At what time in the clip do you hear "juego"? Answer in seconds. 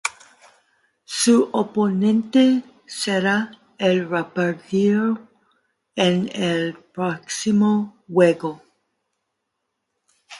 8.07-8.63